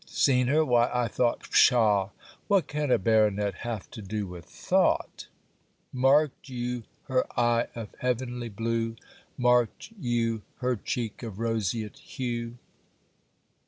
'Seen 0.03 0.47
her! 0.47 0.65
Why, 0.65 0.89
I 0.91 1.07
thought.' 1.07 1.45
Psha! 1.53 2.09
what 2.47 2.65
can 2.65 2.89
a 2.89 2.97
Baronet 2.97 3.53
have 3.61 3.87
to 3.91 4.01
do 4.01 4.25
with 4.25 4.45
thought? 4.45 5.27
Mark'd 5.93 6.49
you 6.49 6.85
her 7.03 7.27
eye 7.39 7.67
of 7.75 7.93
heavenly 7.99 8.49
blue! 8.49 8.95
Mark'd 9.37 9.89
you 9.99 10.41
her 10.55 10.75
cheek 10.75 11.21
of 11.21 11.37
roseate 11.37 11.99
hue! 11.99 12.57